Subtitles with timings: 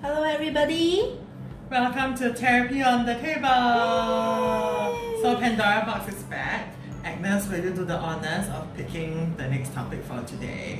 [0.00, 1.18] Hello, everybody.
[1.68, 3.42] Welcome to Therapy on the Table.
[5.20, 6.72] So Pandora Box is back.
[7.02, 10.78] Agnes, will you do the honors of picking the next topic for today?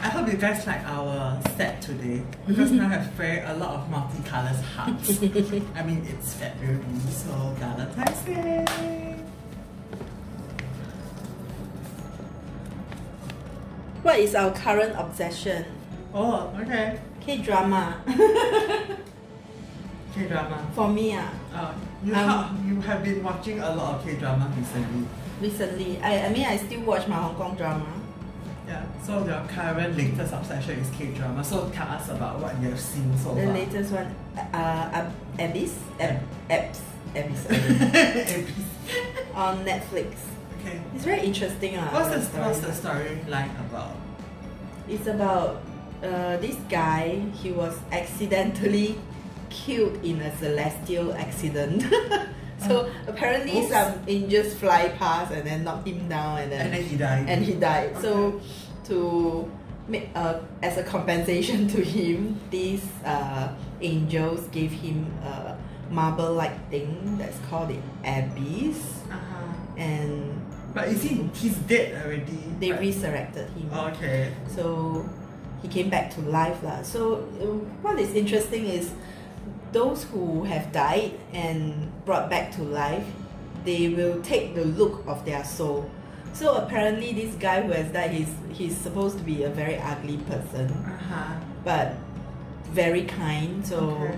[0.00, 3.74] I hope you guys like our set today because now I have very a lot
[3.74, 5.22] of multicolored hearts.
[5.74, 6.80] I mean it's February,
[7.10, 9.07] so Valentine's Day.
[14.08, 15.66] What is our current obsession?
[16.14, 16.98] Oh, okay.
[17.20, 18.00] K drama.
[18.08, 18.14] K
[20.26, 20.64] drama.
[20.72, 24.14] For me, ah, Uh, you, Um, ha- you have been watching a lot of K
[24.16, 25.04] drama recently.
[25.44, 27.84] recently, I, I mean, I still watch my Hong Kong drama.
[28.66, 31.44] Yeah, so your current latest obsession is K drama.
[31.44, 33.52] So tell us about what you have seen so The far.
[33.52, 36.80] latest one, uh, Ab- Abyss, Ab- Abs,
[37.14, 37.44] Abyss,
[39.34, 40.16] on Netflix.
[40.68, 40.80] Okay.
[40.94, 41.76] It's very interesting.
[41.76, 42.44] ah, What's the story.
[42.44, 43.96] what's the storyline about?
[44.88, 45.62] It's about
[46.02, 47.20] uh, this guy.
[47.42, 48.98] He was accidentally
[49.50, 51.84] killed in a celestial accident.
[52.66, 53.70] so apparently Oops.
[53.70, 57.24] some angels fly past and then knock him down and then And then he died.
[57.28, 57.96] and he died.
[58.00, 58.40] So
[58.84, 59.50] to
[59.88, 63.48] make uh, as a compensation to him, these uh,
[63.80, 65.56] angels gave him a
[65.90, 69.80] marble-like thing that's called the abyss, uh-huh.
[69.80, 70.36] and
[70.74, 72.38] But is he he's dead already?
[72.60, 72.80] they right?
[72.80, 73.70] resurrected him.
[73.72, 74.32] Okay.
[74.54, 75.08] So
[75.62, 76.82] he came back to life lah.
[76.82, 77.46] So uh,
[77.82, 78.90] what is interesting is
[79.72, 83.04] those who have died and brought back to life,
[83.64, 85.90] they will take the look of their soul.
[86.32, 90.18] So apparently this guy who has died, he's he's supposed to be a very ugly
[90.28, 91.34] person, Uh-huh.
[91.64, 91.94] but
[92.70, 93.64] very kind.
[93.66, 94.14] So Okay.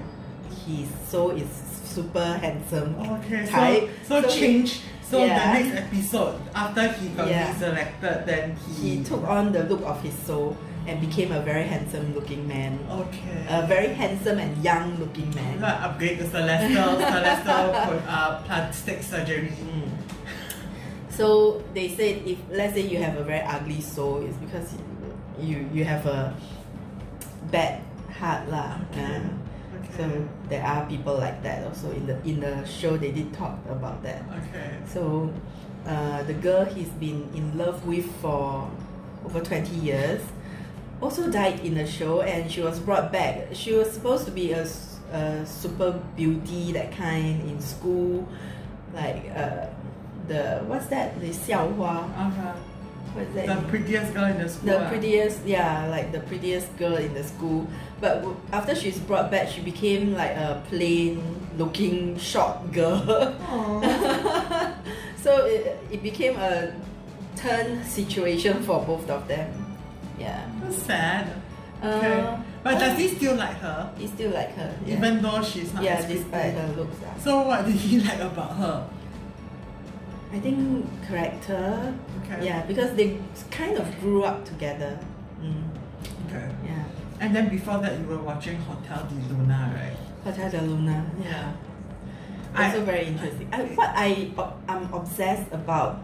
[0.66, 1.48] his soul is
[1.86, 2.94] super handsome.
[2.98, 3.46] Okay.
[3.46, 3.88] So type.
[4.06, 4.80] so, So he- change
[5.10, 5.34] so Yeah.
[5.34, 7.50] the next episode after he got Yeah.
[7.50, 10.54] resurrected then he He took on the look of his soul
[10.86, 12.78] and became a very handsome looking man.
[12.88, 13.44] Okay.
[13.50, 15.60] A very handsome and young looking man.
[15.60, 17.66] Like upgrade the celestial celestial
[18.08, 19.52] uh, plastic surgery.
[19.60, 19.90] Mm.
[21.10, 24.72] So they said if let's say you have a very ugly soul, it's because
[25.38, 26.32] you you have a
[27.52, 27.82] bad
[28.18, 28.80] heart lah.
[28.90, 29.20] Okay.
[29.20, 29.28] uh,
[29.78, 29.96] Okay.
[29.96, 33.58] So there are people like that also in the in the show they did talk
[33.68, 34.22] about that.
[34.30, 34.78] okay.
[34.86, 35.32] So
[35.86, 38.70] uh, the girl he's been in love with for
[39.24, 40.20] over 20 years
[41.00, 43.48] also died in the show and she was brought back.
[43.52, 44.66] She was supposed to be a,
[45.12, 48.28] a super beauty, that kind in school,
[48.92, 49.66] like uh,
[50.28, 51.18] the what's that?
[51.20, 52.04] The 校花.
[52.16, 52.52] Uh-huh.
[53.14, 53.46] What's that?
[53.46, 54.66] The prettiest girl in the school.
[54.70, 54.88] the ah.
[54.88, 57.66] prettiest, yeah, like the prettiest girl in the school.
[58.00, 63.02] But w- after she's brought back, she became like a plain-looking short girl.
[65.22, 66.72] So it, it became a
[67.36, 69.76] turn situation for both of them.
[70.18, 70.48] Yeah.
[70.62, 71.28] That's sad.
[71.84, 72.20] Okay.
[72.20, 73.92] Uh, but does he still like her?
[73.98, 74.74] He still like her.
[74.86, 76.96] Yeah, Even though she's not yeah despite her looks.
[77.04, 77.18] ah.
[77.20, 78.88] So what did he like about her?
[80.32, 81.94] I think character.
[82.22, 82.46] Okay.
[82.46, 83.18] Yeah, because they
[83.50, 84.98] kind of grew up together.
[85.42, 85.64] Mm,
[86.26, 86.48] Okay.
[86.64, 86.84] yeah.
[87.20, 89.96] And then before that you were watching Hotel de Luna, right?
[90.24, 91.04] Hotel de Luna.
[91.22, 91.52] Yeah.
[92.56, 93.48] Also I- very interesting.
[93.52, 94.30] I, what I
[94.68, 96.00] I'm obsessed about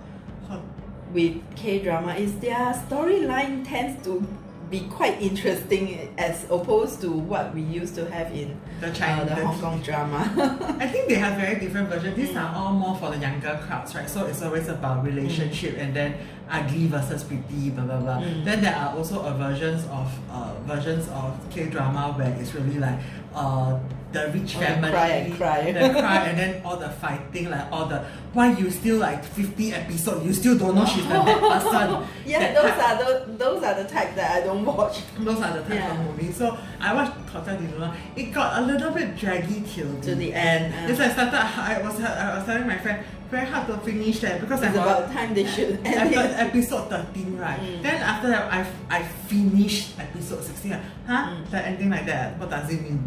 [1.13, 4.27] with K drama is their storyline tends to
[4.71, 9.29] be quite interesting as opposed to what we used to have in The uh, Chinese
[9.29, 10.77] the Hong Kong drama.
[10.81, 12.17] I think they have very different versions.
[12.17, 12.43] These Mm.
[12.43, 14.09] are all more for the younger crowds, right?
[14.11, 16.15] So it's always about relationship and then
[16.51, 18.19] ugly versus pretty, blah blah blah.
[18.21, 18.45] Mm.
[18.45, 22.99] Then there are also versions of uh, versions of K drama where it's really like
[23.35, 23.79] uh,
[24.17, 25.73] the rich Oh, family, cry and cry.
[25.73, 28.01] the cry, and then all the fighting, like all the
[28.33, 32.07] why you still like fifty episodes, you still don't know she's the bad person.
[32.27, 32.87] yeah, That those type.
[32.89, 34.97] are the those are the type that I don't watch.
[35.27, 35.93] Those are the type Yeah.
[36.01, 36.37] of movies.
[36.37, 37.97] So I watched Hotel Luna.
[38.15, 40.91] It got a little bit draggy till To the end, uh.
[40.91, 41.35] It's like started.
[41.35, 44.83] I was I was telling my friend very hard to finish that because It's I
[44.83, 46.31] about time they should end it.
[46.47, 47.83] episode 13 right Mm.
[47.83, 50.81] then after that I, I finished episode 16 like,
[51.11, 51.51] huh Mm.
[51.51, 53.03] the ending like that what does it mean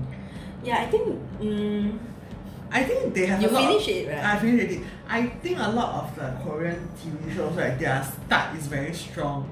[0.63, 1.05] Yeah, I think
[1.39, 1.97] mm,
[2.71, 4.23] I think they have You a lot finish of, it, right?
[4.23, 8.55] I finished it I think a lot of the Korean TV shows right their start
[8.55, 9.49] is very strong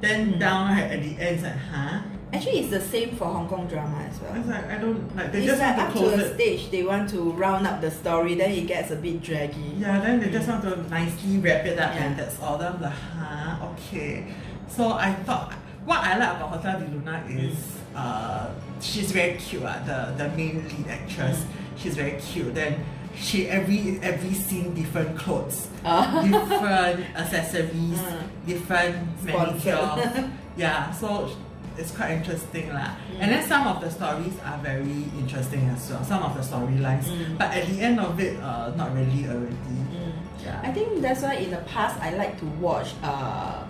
[0.00, 0.38] then Mm.
[0.40, 2.00] down right at the end it's like huh
[2.32, 4.34] actually it's the same for Hong Kong drama as well.
[4.36, 6.26] it's like I don't like they It's just like want up to to close a
[6.30, 9.72] it stage they want to round up the story, then it gets a bit draggy.
[9.78, 10.52] Yeah, then they just Mm.
[10.52, 12.58] want to nicely wrap it up and that's all.
[12.58, 14.26] Then I'm like, huh, okay.
[14.68, 15.52] So I thought
[15.86, 17.56] what I like about Hotel de Luna is
[17.96, 21.44] uh she's very cute, uh, the the main lead actress.
[21.76, 22.54] She's very cute.
[22.54, 22.84] Then
[23.16, 26.22] she every every scene different clothes, Ah.
[26.26, 28.22] different accessories, Mm.
[28.46, 30.30] different manicure.
[30.56, 31.30] yeah, so
[31.78, 32.90] it's quite interesting lah.
[33.20, 36.02] And then some of the stories are very interesting as well.
[36.02, 37.38] Some of the storylines, Mm.
[37.38, 39.78] but at the end of it, uh, not really already.
[39.94, 40.12] Mm.
[40.42, 40.60] Yeah.
[40.62, 43.62] I think that's why in the past I like to watch uh,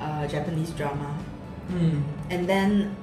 [0.00, 1.12] uh, Japanese drama
[1.72, 2.00] Mm.
[2.30, 2.94] and then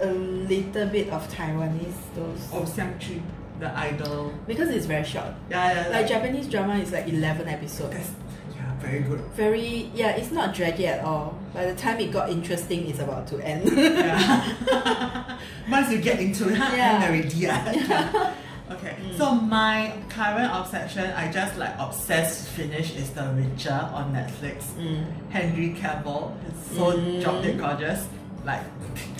[0.00, 3.20] a little bit of Taiwanese those Oh, Xiangqu,
[3.60, 4.32] the idol.
[4.46, 5.26] because it's very short.
[5.50, 5.88] Yeah, yeah.
[5.90, 7.94] Like Japanese drama is like eleven episodes.
[7.94, 8.10] that's,
[8.54, 9.20] yeah, very good.
[9.34, 11.38] Very yeah, it's not draggy at all.
[11.54, 13.70] By the time it got interesting, it's about to end.
[13.76, 15.38] Yeah.
[15.70, 16.76] Once you get into it, Yeah.
[16.76, 17.06] yeah.
[17.08, 17.28] already.
[17.36, 18.32] Yeah.
[18.72, 18.96] okay.
[19.00, 19.16] Mm.
[19.16, 24.64] So my current obsession, I just like obsessed finish is The Witcher on Netflix.
[24.78, 25.06] Mm.
[25.30, 27.22] Henry Cavill is so Mm.
[27.22, 28.06] drop dead gorgeous.
[28.46, 28.62] Like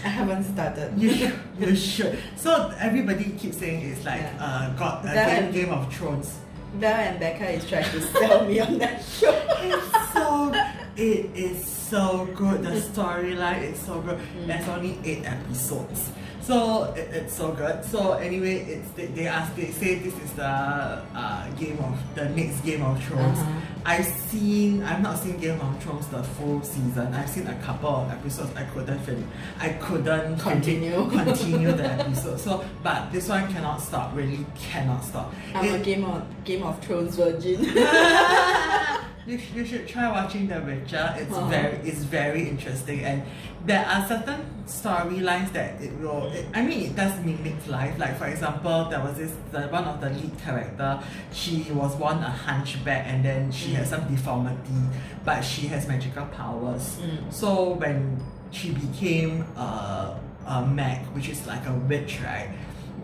[0.05, 0.93] I haven't started.
[1.03, 2.19] you should, you should.
[2.37, 4.39] So everybody keeps saying it's like Yeah.
[4.47, 6.39] uh got uh, game, Game of Thrones.
[6.79, 9.35] Belle and Becca is trying to sell me on that show.
[9.67, 10.53] It's so
[10.97, 12.63] it is so good.
[12.63, 14.19] The storyline is so good.
[14.19, 14.47] Mm.
[14.47, 16.13] There's only eight episodes.
[16.43, 17.85] So it, it's so good.
[17.85, 22.29] So anyway, it's they, they ask they say this is the uh, game of the
[22.31, 23.39] next Game of Thrones.
[23.41, 23.76] Uh-huh.
[23.89, 27.15] I've seen I've not seen Game of Thrones the full season.
[27.15, 28.51] I've seen a couple of episodes.
[28.57, 29.29] I couldn't fin-
[29.61, 31.09] I couldn't Continue.
[31.11, 32.41] continue the episode.
[32.41, 34.15] So but this one cannot stop.
[34.17, 35.33] Really cannot stop.
[35.55, 37.65] I'm a Game of Game of Thrones virgin.
[39.27, 41.15] you, sh- you should try watching The Witcher.
[41.19, 43.23] It's very it's very interesting and
[43.67, 46.27] there are certain storylines that it will.
[46.33, 47.99] It, I mean, it does mimic life.
[47.99, 51.01] Like for example, there was this the one of the lead character.
[51.33, 53.91] She was born a hunchback and then she had Mm.
[53.91, 54.81] some deformity,
[55.25, 56.99] but she has magical powers.
[57.03, 57.33] Mm.
[57.33, 58.21] So when
[58.53, 62.51] she became a, a mage, which is like a witch, right?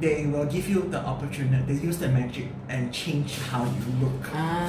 [0.00, 1.74] They will give you the opportunity.
[1.74, 4.22] They use the magic and change how you look.
[4.34, 4.61] ah.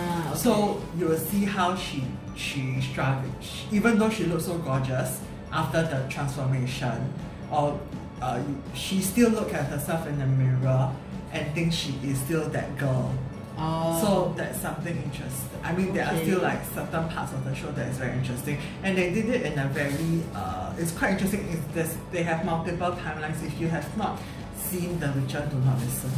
[0.44, 2.04] So you will see how she
[2.36, 3.31] she struggled.
[3.72, 7.13] Even though she looks so gorgeous after the transformation,
[7.50, 7.80] or
[8.22, 8.42] uh,
[8.74, 10.92] she still look at herself in the mirror
[11.31, 13.13] and think she is still that girl.
[13.57, 14.01] oh.
[14.01, 15.60] So that's something interesting.
[15.63, 18.57] I mean, there are still like certain parts of the show that is very interesting,
[18.84, 20.24] and they did it in a very.
[20.36, 21.48] Uh, it's quite interesting.
[21.51, 23.42] It's this, they have multiple timelines.
[23.46, 24.19] If you have not
[24.57, 26.12] seen The Witcher, do not listen.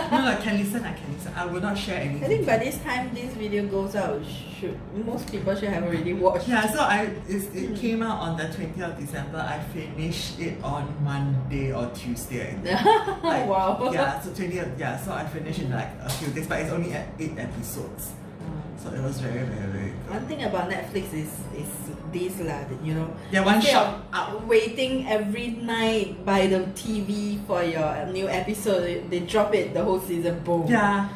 [0.58, 0.84] no, I can listen.
[0.84, 1.32] I can listen.
[1.36, 2.24] I will not share anything.
[2.24, 4.20] I think by this time this video goes out,
[4.58, 6.48] should most people should have already watched.
[6.48, 7.76] Yeah, so I it Mm.
[7.78, 9.38] came out on the 20th of December.
[9.38, 12.48] I finished it on Monday or Tuesday.
[12.48, 13.22] I think.
[13.22, 13.90] Like, wow.
[13.92, 14.78] Yeah, so 20th.
[14.78, 18.12] Yeah, so I finished in like a few days, but it's only at eight episodes.
[18.82, 20.10] So it was very, very, very good.
[20.14, 21.70] One thing about Netflix is is
[22.12, 23.08] this lah, you know.
[23.30, 24.42] Yeah, one shot of.
[24.42, 29.74] Uh, waiting every night by the TV for your new episode, they, they drop it
[29.74, 30.40] the whole season.
[30.40, 30.66] Boom.
[30.66, 31.08] Yeah.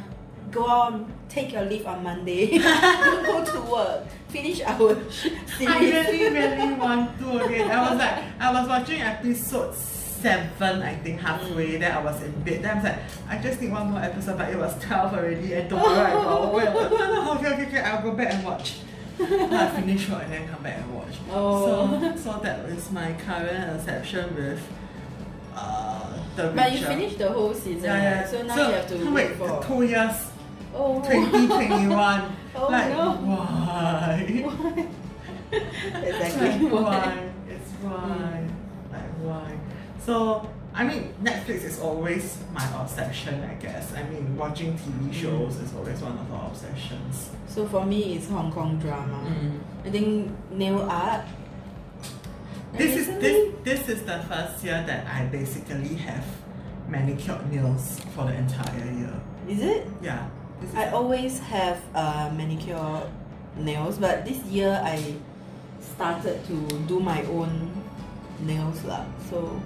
[0.50, 2.58] Go on, take your leave on Monday.
[2.60, 4.04] Don't go to work.
[4.28, 5.64] Finish our series.
[5.64, 7.70] I really, really want to again.
[7.70, 9.74] I was like, I was watching episode
[10.22, 11.74] seven, I think halfway.
[11.74, 11.80] Mm.
[11.80, 12.62] Then I was in bed.
[12.62, 12.98] Then I was like,
[13.28, 16.52] I just need one more episode, but it was twelve already, and tomorrow I go.
[16.54, 17.80] Wait, okay, okay, okay.
[17.80, 18.76] I'll go back and watch.
[19.20, 21.16] I finish work and then come back and watch.
[21.30, 22.00] Oh.
[22.00, 24.60] So, so that is my current exception with
[25.54, 26.86] uh, the But you Witcher.
[26.86, 28.20] finished the whole season, Yeah, yeah.
[28.20, 28.28] right?
[28.30, 29.62] so now you have to wait wait for.
[29.64, 30.16] two years,
[30.74, 32.36] Oh, 2021.
[32.54, 33.12] Oh, like, no.
[33.12, 34.42] why?
[34.44, 34.86] Why?
[36.02, 36.68] exactly.
[36.68, 37.30] Like, why?
[37.48, 38.48] It's why.
[38.90, 39.58] Like why?
[40.04, 43.44] So I mean, Netflix is always my obsession.
[43.44, 43.92] I guess.
[43.94, 47.30] I mean, watching TV shows is always one of our obsessions.
[47.46, 49.20] So for me, it's Hong Kong drama.
[49.84, 51.24] I think nail art.
[52.72, 56.24] This is this this is the first year that I basically have
[56.88, 59.14] manicured nails for the entire year.
[59.48, 59.86] Is it?
[60.00, 60.28] Yeah.
[60.64, 63.04] Is I always have uh, manicure
[63.56, 65.16] nails, but this year I
[65.82, 66.56] started to
[66.88, 67.70] do my own
[68.40, 69.04] nails lah.
[69.28, 69.60] So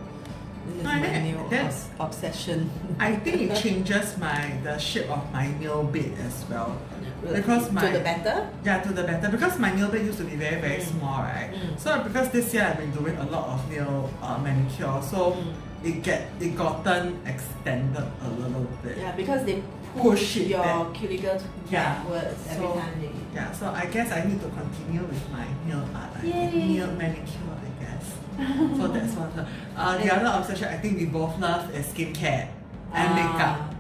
[0.67, 2.71] this is my new obs- obsession.
[2.99, 6.77] I think it changes my the shape of my nail bed as well.
[7.23, 8.49] Because my- to the better.
[8.65, 10.91] Yeah, to the better because my nail bed used to be very very Mm.
[10.93, 11.51] small, right?
[11.53, 11.79] Mm.
[11.79, 15.53] So because this year I've been doing a lot of nail uh, manicure, so Mm.
[15.89, 18.99] it get it gotten extended a little bit.
[18.99, 19.63] Yeah, because they
[19.97, 20.93] Push it your back.
[20.93, 21.95] cuticle Yeah.
[22.05, 23.11] backwards every So- time they.
[23.35, 26.21] Yeah, so I guess I need to continue with my nail art.
[26.23, 26.77] Yay.
[26.77, 27.57] nail manicure.
[28.77, 29.29] So that's one.
[29.39, 32.49] of Uh, the other obsession I think we both love is skincare
[32.93, 33.59] and makeup.
[33.61, 33.71] Ah.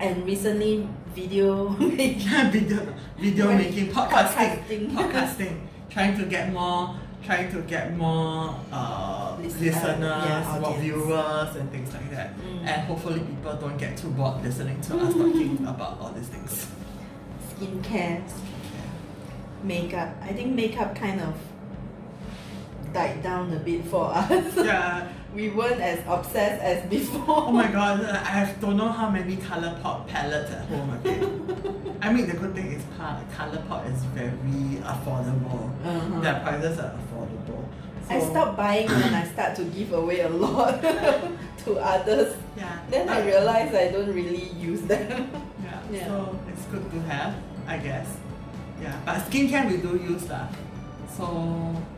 [0.00, 2.50] And recently, video making.
[2.50, 2.86] video
[3.18, 3.58] video Right.
[3.58, 4.90] making, podcasting, Podcasting.
[4.96, 5.54] podcasting,
[5.90, 10.80] trying to get more, trying to get more uh, uh, listeners, yeah, more audience.
[10.82, 12.36] viewers, and things like that.
[12.38, 12.66] Mm.
[12.66, 16.68] And hopefully, people don't get too bored listening to us talking about all these things.
[17.56, 18.22] Skincare,
[19.62, 20.10] makeup.
[20.22, 21.34] I think makeup kind of
[22.96, 24.56] died down a bit for us.
[24.56, 25.08] Yeah.
[25.36, 27.44] we weren't as obsessed as before.
[27.48, 31.98] Oh my god, I don't know how many color pot palettes at home again.
[32.04, 32.82] I mean, the good thing is
[33.36, 35.64] ColourPop is very affordable.
[35.84, 36.20] Uh-huh.
[36.24, 37.62] Their prices are affordable.
[38.08, 40.80] I So- stopped buying when I start to give away a lot
[41.64, 42.30] to others.
[42.56, 42.78] Yeah.
[42.88, 45.28] Then I Uh, realized I don't really use them.
[45.62, 45.80] Yeah.
[45.92, 46.06] Yeah.
[46.08, 46.14] So
[46.50, 47.32] it's good to have,
[47.68, 48.08] I guess.
[48.80, 48.96] Yeah.
[49.04, 50.46] But skincare we do use lah.
[51.16, 51.95] So uh,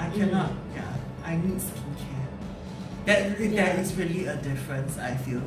[0.00, 0.50] I cannot.
[0.74, 0.92] Yeah.
[1.24, 2.28] I need skincare.
[3.06, 3.50] That Yeah.
[3.74, 4.98] there is really a difference.
[4.98, 5.42] I feel.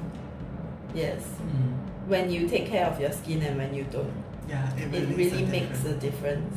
[0.93, 1.22] yes.
[1.41, 1.74] Mm.
[2.07, 4.13] When you take care of your skin and when you don't.
[4.50, 4.69] Yeah.
[4.75, 6.03] It It really, really a makes a difference.
[6.03, 6.55] difference.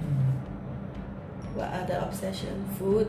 [0.00, 1.56] Mm.
[1.56, 2.64] What other obsession?
[2.78, 3.08] Food,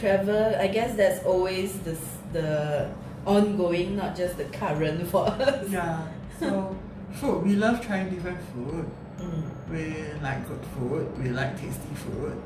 [0.00, 0.54] travel.
[0.58, 2.88] I guess that's always the s- the
[3.26, 5.68] ongoing, not just the current for us.
[5.70, 6.00] Yeah.
[6.40, 6.74] So
[7.12, 7.44] food.
[7.46, 8.84] We love trying different food.
[9.20, 9.42] Mm.
[9.70, 9.82] We
[10.22, 11.06] like good food.
[11.22, 12.36] We like tasty food.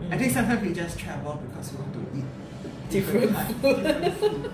[0.00, 0.08] Yeah.
[0.12, 0.18] I Mm.
[0.20, 2.24] think sometimes we just travel because we want to eat
[2.90, 3.82] Different kind- food.
[3.82, 4.52] different food.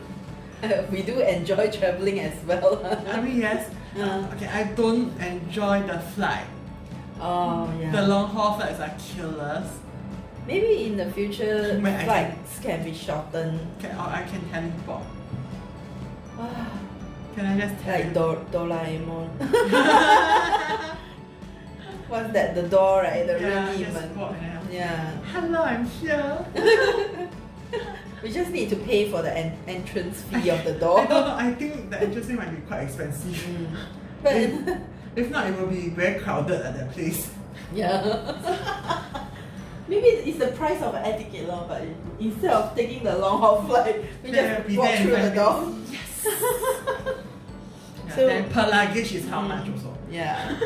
[0.92, 2.80] we do enjoy traveling as well.
[3.12, 3.68] I mean, yes.
[3.98, 4.24] Uh.
[4.34, 6.46] Okay, I don't enjoy the flight.
[7.20, 7.90] oh yeah.
[7.92, 9.68] The long haul flights are killers.
[10.46, 13.60] Maybe in the future Wait, I flights can be shortened.
[13.78, 15.02] Okay, or I can teleport.
[17.34, 18.50] Can I just like teleport?
[18.52, 19.28] Do- Doraemon.
[22.12, 22.54] What's that?
[22.54, 23.26] The door, right?
[23.26, 23.36] The
[23.80, 24.18] even.
[24.18, 25.16] walk and then, Yeah.
[25.32, 26.44] Hello, I'm here.
[28.22, 31.26] We just need to pay for the en- entrance fee of the door I don't
[31.26, 31.34] know.
[31.34, 33.32] I think the entrance fee might be quite expensive.
[33.34, 33.66] Mm.
[34.22, 34.36] But
[35.16, 37.30] If not, it will be very crowded at that place.
[37.74, 37.98] yeah.
[39.88, 41.82] Maybe it's the price of an air ticket, lor, but
[42.20, 45.72] instead of taking the long haul flight, we just be walk through the door.
[45.90, 46.26] Yes.
[48.06, 49.96] Yeah, So- then per luggage is how much also?
[50.10, 50.56] Yeah.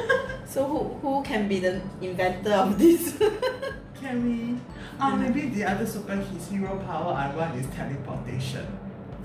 [0.57, 3.13] So who who can be the inventor of this?
[4.01, 4.57] Can we?
[4.99, 8.65] Oh, maybe the other super hero power I want is teleportation.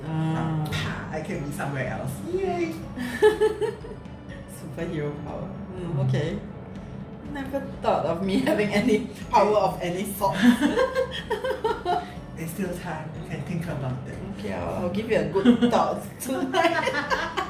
[0.06, 0.68] Ah,
[1.10, 2.12] I can be somewhere else.
[2.36, 2.76] Yay!
[4.60, 5.48] superhero power.
[5.80, 6.38] Mm, okay.
[7.32, 10.36] Never thought of me having any power of any sort.
[12.36, 13.08] It's still time.
[13.24, 14.20] You can think about it.
[14.36, 17.48] okay, I'll, I'll give you a good thought tonight.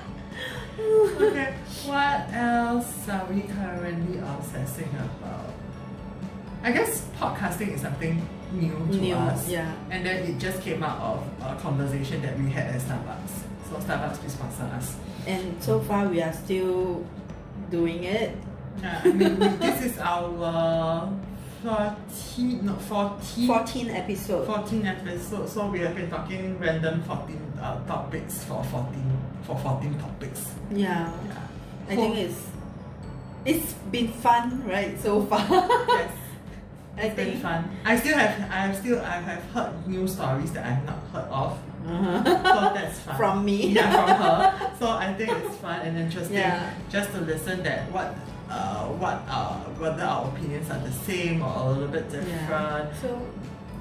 [3.09, 5.53] Are we currently are obsessing about?
[6.63, 8.21] I guess podcasting is something
[8.53, 9.47] new to New, us.
[9.49, 9.73] yeah.
[9.89, 13.43] And then it just came out of a conversation that we had at Starbucks.
[13.69, 14.95] So Starbucks please sponsor us.
[15.25, 17.03] And so far we are still
[17.71, 18.35] doing it.
[18.81, 21.09] Yeah, I mean we, this is our
[21.63, 24.47] 14, no 14, 14 episodes.
[24.47, 25.51] 14 episodes.
[25.53, 30.51] So we have been talking random 14 uh, topics for 14 for 14 topics.
[30.71, 31.11] Yeah.
[31.27, 31.47] Yeah.
[31.89, 32.37] I think it's
[33.45, 35.45] it's been fun, right, so far.
[35.49, 36.11] yes.
[36.97, 37.69] I It's been think fun.
[37.85, 41.29] I still have I have still I have heard new stories that I've not heard
[41.31, 41.57] of.
[41.87, 42.23] uh-huh.
[42.23, 43.15] So that's fun.
[43.17, 43.67] from me.
[43.67, 44.71] yeah, from her.
[44.79, 46.73] So I think it's fun and interesting Yeah.
[46.89, 48.13] just to listen that what
[48.49, 52.91] uh what uh whether our opinions are the same or a little bit different.
[52.91, 52.93] Yeah.
[53.01, 53.09] So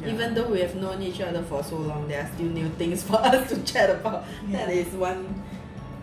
[0.00, 0.12] Yeah.
[0.14, 3.02] even though we have known each other for so long, there are still new things
[3.09, 4.25] for us to chat about.
[4.55, 4.81] That Yeah.
[4.87, 5.26] is one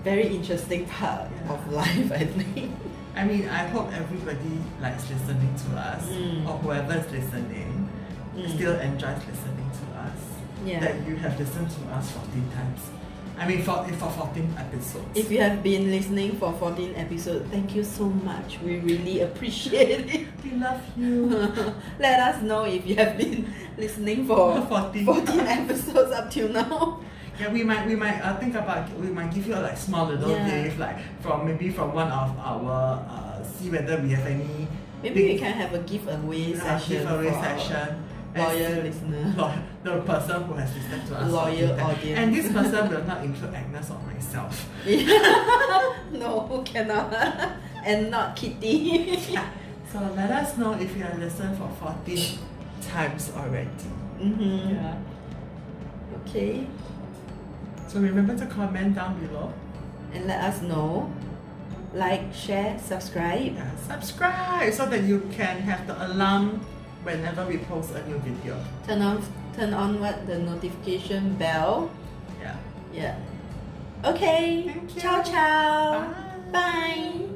[0.03, 2.69] very interesting part of life, I think.
[3.17, 6.45] I mean I hope everybody likes listening to us Mm.
[6.47, 7.89] or whoever is listening
[8.35, 8.49] Mm.
[8.53, 10.19] still enjoys listening to us.
[10.65, 10.79] Yeah.
[10.83, 12.81] That you have listened to us 14 times.
[13.39, 15.13] I mean for for 14 episodes.
[15.15, 18.57] If you have been listening for 14 episodes, thank you so much.
[18.65, 20.27] We really appreciate it.
[20.43, 21.29] we love you.
[21.99, 23.45] Let us know if you have been
[23.77, 26.99] listening for 14 14 episodes up till now.
[27.39, 30.07] Yeah, we might we might uh, think about we might give you a like small
[30.07, 30.63] little Yeah.
[30.63, 34.67] gift like from maybe from one of our uh, see whether we have any
[35.03, 38.03] Maybe we can have a giveaway uh, session giveaway for our session.
[38.35, 39.33] loyal listener.
[39.37, 39.53] lo-
[39.83, 41.31] the person who has listened to us.
[41.31, 42.17] Loyal audience.
[42.19, 44.67] And this person will not include Agnes or myself.
[46.11, 47.13] no, who cannot.
[47.85, 49.17] and not Kitty.
[49.29, 49.47] Yeah.
[49.93, 52.39] So let us know if you have listened for 14
[52.81, 53.69] times already.
[54.19, 54.69] mm-hmm.
[54.73, 54.97] Yeah.
[56.25, 56.65] Okay.
[57.87, 59.53] So remember to comment down below.
[60.13, 61.11] And let us know.
[61.93, 63.55] Like, share, subscribe.
[63.55, 66.61] Yeah, subscribe so that you can have the alarm
[67.03, 68.59] whenever we post a new video.
[68.85, 69.23] Turn on
[69.55, 70.27] turn on what?
[70.27, 71.89] The notification bell.
[72.41, 72.55] Yeah.
[72.93, 73.15] Yeah.
[74.03, 74.75] Okay.
[74.97, 76.11] Ciao ciao.
[76.51, 76.51] Bye.
[76.51, 77.26] Bye.